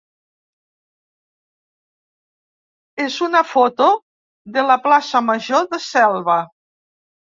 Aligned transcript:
és 3.07 3.17
una 3.27 3.43
foto 3.53 3.93
de 4.57 4.67
la 4.73 4.81
plaça 4.89 5.25
major 5.31 5.73
de 5.75 5.85
Selva. 5.93 6.39